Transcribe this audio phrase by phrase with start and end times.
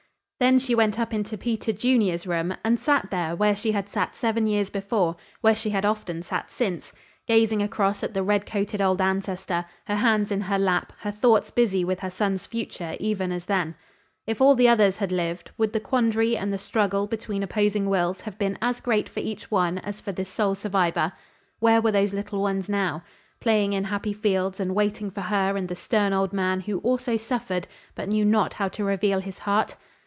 [0.41, 4.15] Then she went up into Peter Junior's room and sat there where she had sat
[4.15, 6.93] seven years before where she had often sat since
[7.27, 11.51] gazing across at the red coated old ancestor, her hands in her lap, her thoughts
[11.51, 13.75] busy with her son's future even as then.
[14.25, 18.21] If all the others had lived, would the quandary and the struggle between opposing wills
[18.21, 21.13] have been as great for each one as for this sole survivor?
[21.59, 23.03] Where were those little ones now?
[23.41, 27.15] Playing in happy fields and waiting for her and the stern old man who also
[27.15, 29.75] suffered, but knew not how to reveal his heart?